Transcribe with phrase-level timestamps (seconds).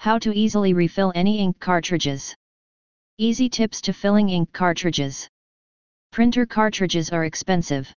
[0.00, 2.34] How to easily refill any ink cartridges.
[3.18, 5.28] Easy tips to filling ink cartridges.
[6.10, 7.92] Printer cartridges are expensive.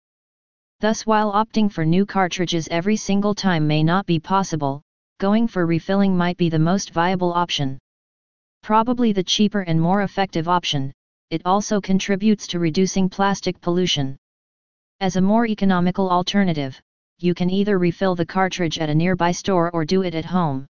[0.82, 4.82] Thus while opting for new cartridges every single time may not be possible,
[5.22, 7.80] going for refilling might be the most viable option.
[8.64, 10.92] Probably the cheaper and more effective option,
[11.30, 14.18] it also contributes to reducing plastic pollution.
[15.00, 16.78] As a more economical alternative,
[17.20, 20.68] you can either refill the cartridge at a nearby store or do it at home.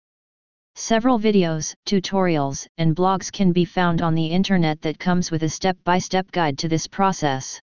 [0.80, 5.48] Several videos, tutorials, and blogs can be found on the internet that comes with a
[5.48, 7.60] step-by-step -step guide to this process.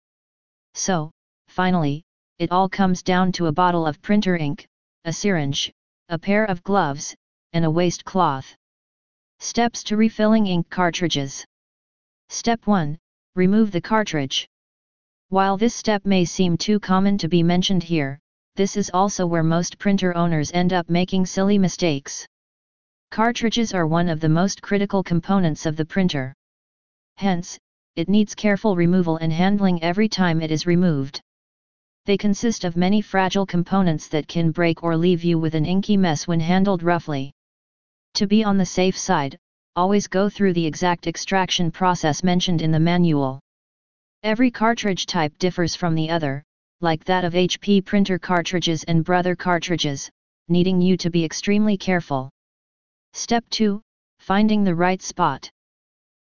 [0.74, 1.10] So,
[1.46, 2.02] finally,
[2.38, 4.68] it all comes down to a bottle of printer ink,
[5.06, 5.72] a syringe,
[6.10, 7.16] a pair of gloves,
[7.54, 8.54] and a waste cloth.
[9.38, 11.46] Steps to refilling ink cartridges.
[12.28, 12.98] Step 1.
[13.34, 14.46] Remove the cartridge.
[15.30, 18.20] While this step may seem too common to be mentioned here,
[18.56, 22.28] this is also where most printer owners end up making silly mistakes.
[23.10, 26.34] Cartridges are one of the most critical components of the printer.
[27.16, 27.58] Hence,
[27.96, 31.20] it needs careful removal and handling every time it is removed.
[32.04, 35.96] They consist of many fragile components that can break or leave you with an inky
[35.96, 37.32] mess when handled roughly.
[38.14, 39.36] To be on the safe side,
[39.74, 43.40] always go through the exact extraction process mentioned in the manual.
[44.22, 46.44] Every cartridge type differs from the other,
[46.80, 50.10] like that of HP printer cartridges and Brother cartridges,
[50.48, 52.30] needing you to be extremely careful.
[53.12, 53.82] Step 2
[54.20, 55.50] Finding the right spot.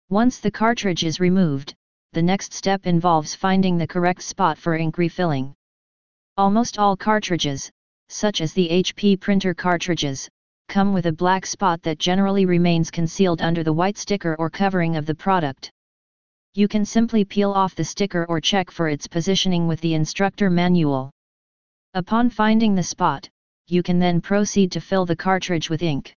[0.09, 1.73] Once the cartridge is removed,
[2.13, 5.53] the next step involves finding the correct spot for ink refilling.
[6.37, 7.71] Almost all cartridges,
[8.09, 10.29] such as the HP printer cartridges,
[10.67, 14.95] come with a black spot that generally remains concealed under the white sticker or covering
[14.95, 15.71] of the product.
[16.53, 20.49] You can simply peel off the sticker or check for its positioning with the instructor
[20.49, 21.11] manual.
[21.95, 23.29] Upon finding the spot,
[23.67, 26.13] you can then proceed to fill the cartridge with ink.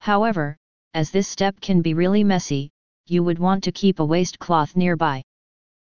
[0.00, 0.56] However,
[0.94, 2.70] as this step can be really messy,
[3.06, 5.22] you would want to keep a waste cloth nearby.